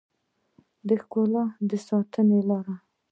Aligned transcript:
د 0.87 0.89
ښکلا 1.01 1.43
د 1.69 1.71
ساتنې 1.87 2.39
لارې 2.49 2.75